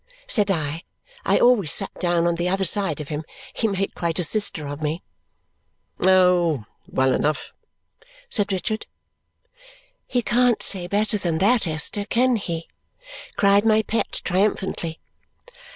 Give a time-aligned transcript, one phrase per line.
[0.25, 0.81] said I.
[1.25, 3.23] I always sat down on the other side of him.
[3.53, 5.03] He made quite a sister of me.
[5.99, 6.65] "Oh!
[6.87, 7.53] Well enough!"
[8.27, 8.87] said Richard.
[10.07, 12.67] "He can't say better than that, Esther, can he?"
[13.35, 14.99] cried my pet triumphantly.